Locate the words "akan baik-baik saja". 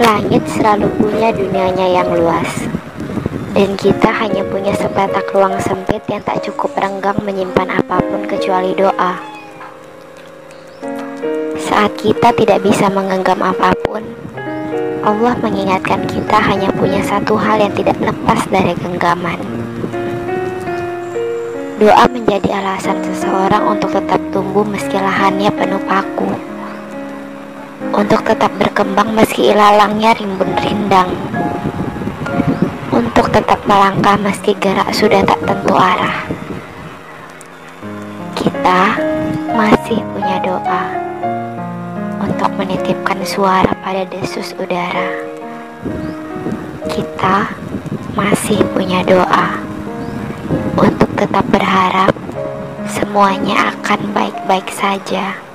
53.76-55.49